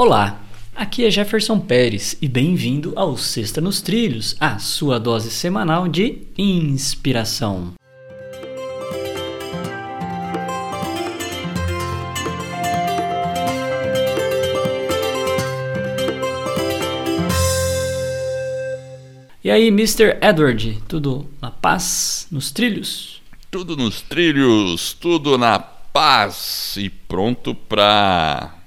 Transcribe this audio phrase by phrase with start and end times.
[0.00, 0.40] Olá,
[0.76, 6.22] aqui é Jefferson Pérez e bem-vindo ao Sexta nos Trilhos, a sua dose semanal de
[6.38, 7.74] inspiração.
[19.42, 20.16] E aí, Mr.
[20.22, 23.20] Edward, tudo na paz, nos trilhos?
[23.50, 28.57] Tudo nos trilhos, tudo na paz e pronto pra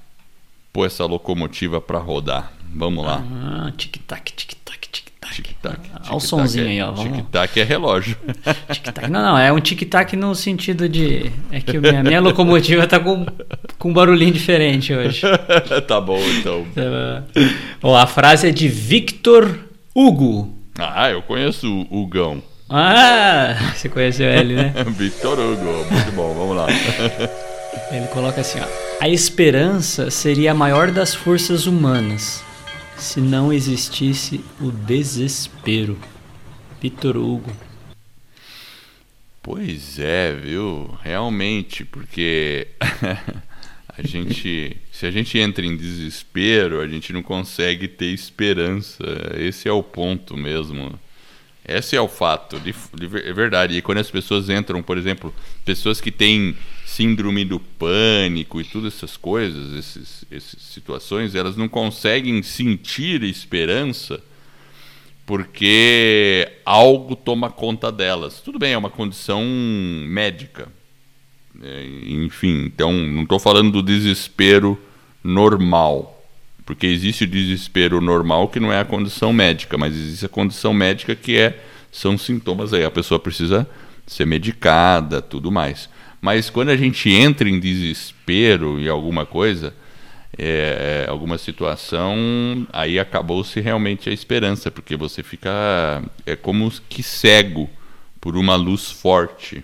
[0.72, 2.52] pôr essa locomotiva pra rodar.
[2.74, 3.22] Vamos lá.
[3.22, 5.12] Ah, tic-tac, tic-tac, tic-tac.
[5.34, 5.80] Tic-tac.
[6.08, 6.94] Olha o sonzinho é, aí, ó.
[6.94, 8.18] Tic-tac é relógio.
[8.72, 9.10] Tic-tac.
[9.10, 11.32] Não, não, é um tic-tac no sentido de.
[11.52, 13.26] É que a minha, minha locomotiva tá com,
[13.78, 15.22] com um barulhinho diferente hoje.
[15.88, 16.66] tá bom, então.
[17.84, 19.60] Ó, a frase é de Victor
[19.96, 20.54] Hugo.
[20.78, 22.42] Ah, eu conheço o Hugão.
[22.70, 24.74] Ah, você conheceu ele, né?
[24.98, 26.68] Victor Hugo, muito bom, vamos lá.
[27.92, 28.68] Ele coloca assim, ó.
[29.00, 32.44] A esperança seria a maior das forças humanas
[33.02, 35.98] se não existisse o desespero.
[36.80, 37.52] Victor Hugo.
[39.42, 40.98] Pois é, viu?
[41.04, 42.68] Realmente, porque
[43.90, 49.04] a gente, se a gente entra em desespero, a gente não consegue ter esperança.
[49.36, 51.00] Esse é o ponto mesmo.
[51.78, 53.78] Esse é o fato, de, de, é verdade.
[53.78, 55.34] E quando as pessoas entram, por exemplo,
[55.66, 56.56] pessoas que têm
[56.86, 64.22] síndrome do pânico e todas essas coisas, esses, essas situações, elas não conseguem sentir esperança
[65.26, 68.42] porque algo toma conta delas.
[68.42, 69.44] Tudo bem, é uma condição
[70.08, 70.68] médica.
[71.62, 74.80] É, enfim, então não estou falando do desespero
[75.24, 76.21] normal
[76.66, 80.74] porque existe o desespero normal que não é a condição médica, mas existe a condição
[80.74, 81.60] médica que é
[81.92, 83.68] são sintomas aí, a pessoa precisa
[84.08, 85.90] ser medicada, tudo mais.
[86.22, 89.74] Mas quando a gente entra em desespero em alguma coisa,
[90.38, 97.70] é, alguma situação, aí acabou-se realmente a esperança, porque você fica é como que cego
[98.20, 99.64] por uma luz forte.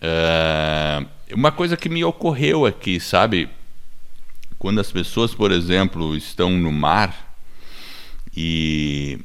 [0.00, 3.48] É, uma coisa que me ocorreu aqui, sabe?
[4.64, 7.36] Quando as pessoas, por exemplo, estão no mar
[8.34, 9.18] e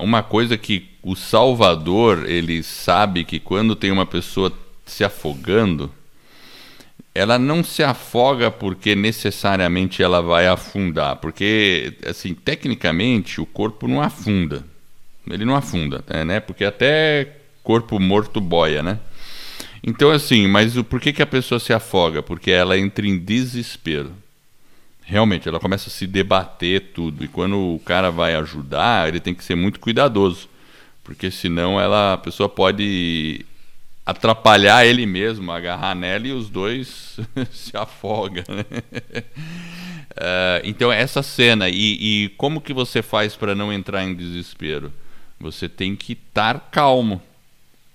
[0.00, 4.50] uma coisa que o Salvador ele sabe que quando tem uma pessoa
[4.86, 5.92] se afogando,
[7.14, 14.00] ela não se afoga porque necessariamente ela vai afundar, porque assim tecnicamente o corpo não
[14.00, 14.64] afunda,
[15.28, 16.40] ele não afunda, né?
[16.40, 19.00] Porque até corpo morto boia, né?
[19.82, 22.22] Então assim, mas o por que, que a pessoa se afoga?
[22.22, 24.14] Porque ela entra em desespero
[25.10, 27.24] realmente ela começa a se debater tudo.
[27.24, 30.48] E quando o cara vai ajudar, ele tem que ser muito cuidadoso,
[31.02, 33.44] porque senão ela, a pessoa pode
[34.06, 37.18] atrapalhar ele mesmo, agarrar nela e os dois
[37.50, 38.44] se afogam.
[38.48, 38.64] Né?
[40.12, 41.74] Uh, então essa cena e,
[42.24, 44.92] e como que você faz para não entrar em desespero?
[45.40, 47.20] Você tem que estar calmo.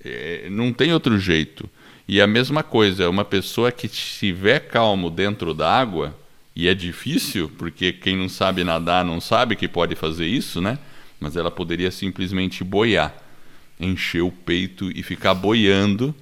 [0.03, 1.70] É, não tem outro jeito.
[2.08, 6.16] E a mesma coisa, uma pessoa que estiver calmo dentro da água,
[6.56, 10.80] e é difícil, porque quem não sabe nadar não sabe que pode fazer isso, né?
[11.20, 13.14] Mas ela poderia simplesmente boiar,
[13.80, 16.16] encher o peito e ficar boiando,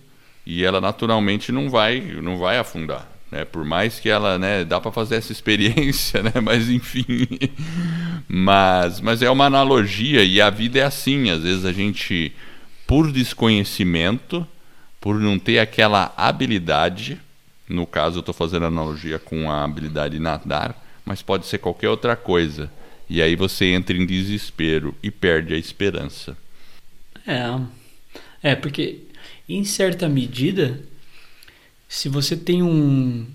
[0.46, 3.08] e ela naturalmente não vai, não vai afundar.
[3.32, 3.46] Né?
[3.46, 6.34] Por mais que ela, né, dá para fazer essa experiência, né?
[6.42, 7.28] Mas enfim,
[8.28, 11.30] mas, mas é uma analogia e a vida é assim.
[11.30, 12.34] Às vezes a gente,
[12.88, 14.48] por desconhecimento,
[15.00, 17.20] por não ter aquela habilidade,
[17.68, 21.90] no caso, eu estou fazendo analogia com a habilidade de nadar, mas pode ser qualquer
[21.90, 22.72] outra coisa.
[23.10, 26.38] E aí você entra em desespero e perde a esperança.
[27.26, 29.02] É, é porque
[29.48, 30.80] em certa medida,
[31.88, 33.26] se você tem um,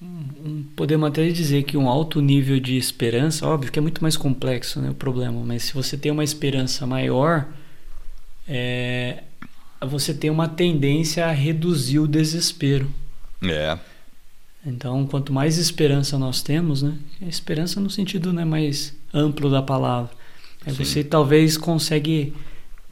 [0.00, 4.16] um, podemos até dizer que um alto nível de esperança, óbvio que é muito mais
[4.16, 7.46] complexo né, o problema, mas se você tem uma esperança maior,
[8.46, 9.22] é,
[9.80, 12.90] você tem uma tendência a reduzir o desespero.
[13.42, 13.78] É.
[14.64, 16.96] Então, quanto mais esperança nós temos, né?
[17.20, 20.10] Esperança no sentido né, mais amplo da palavra.
[20.64, 22.32] Aí você talvez consegue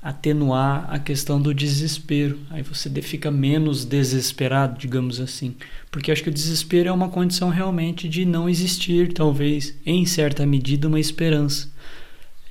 [0.03, 2.39] atenuar a questão do desespero.
[2.51, 5.55] Aí você fica menos desesperado, digamos assim.
[5.91, 10.45] Porque acho que o desespero é uma condição realmente de não existir, talvez, em certa
[10.45, 11.69] medida, uma esperança.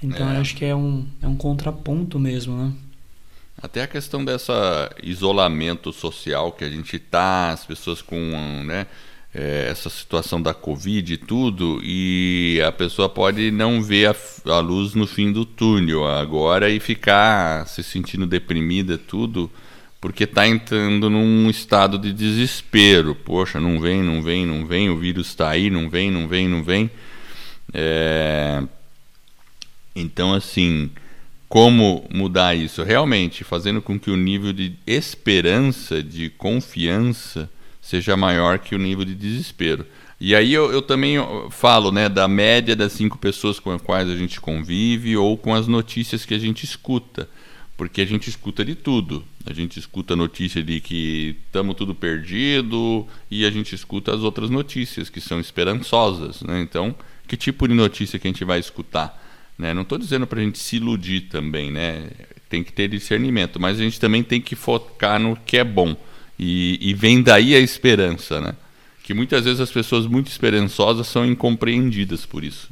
[0.02, 0.38] Então, é.
[0.38, 2.72] acho que é um, é um contraponto mesmo, né?
[3.62, 8.16] Até a questão dessa isolamento social que a gente tá, as pessoas com
[8.64, 8.88] né,
[9.34, 14.16] é, essa situação da Covid e tudo, e a pessoa pode não ver a,
[14.52, 19.52] a, luz no fim do túnel agora e ficar se sentindo deprimida tudo
[20.00, 23.14] porque está entrando num estado de desespero.
[23.14, 26.48] Poxa, não vem, não vem, não vem, o vírus está aí, não vem, não vem,
[26.48, 26.90] não vem.
[27.74, 28.64] É...
[29.94, 30.90] Então, assim,
[31.50, 32.84] como mudar isso?
[32.84, 37.50] Realmente, fazendo com que o nível de esperança, de confiança,
[37.82, 39.84] seja maior que o nível de desespero.
[40.22, 41.16] E aí eu, eu, também
[41.50, 45.56] falo né, da média das cinco pessoas com as quais a gente convive ou com
[45.56, 47.28] as notícias que a gente escuta.
[47.76, 49.24] Porque a gente escuta de tudo.
[49.46, 54.20] A gente escuta a notícia de que estamos tudo perdido e a gente escuta as
[54.20, 56.42] outras notícias que são esperançosas.
[56.42, 56.62] Né?
[56.62, 56.94] Então,
[57.28, 59.29] que tipo de notícia que a gente vai escutar?
[59.60, 59.74] Né?
[59.74, 62.08] Não estou dizendo para a gente se iludir também, né?
[62.50, 65.96] tem que ter discernimento, mas a gente também tem que focar no que é bom.
[66.38, 68.56] E, e vem daí a esperança, né?
[69.04, 72.70] Que muitas vezes as pessoas muito esperançosas são incompreendidas por isso.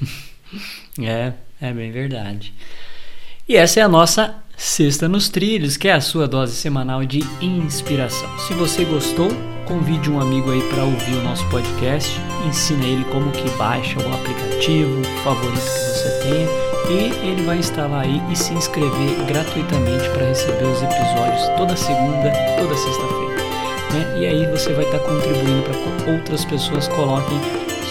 [1.00, 2.54] é, é bem verdade.
[3.48, 7.20] E essa é a nossa Sexta nos Trilhos, que é a sua dose semanal de
[7.40, 8.38] inspiração.
[8.38, 9.28] Se você gostou,
[9.66, 12.10] convide um amigo aí para ouvir o nosso podcast,
[12.46, 16.48] ensina ele como que baixa o aplicativo favorito você tenha
[16.88, 22.30] e ele vai instalar aí e se inscrever gratuitamente para receber os episódios toda segunda,
[22.58, 23.42] toda sexta-feira.
[23.92, 24.14] Né?
[24.18, 27.40] E aí você vai estar tá contribuindo para que outras pessoas coloquem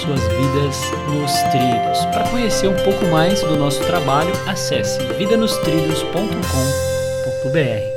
[0.01, 2.05] suas vidas nos trilhos.
[2.13, 7.94] Para conhecer um pouco mais do nosso trabalho, acesse vidanostrilhos.com.br.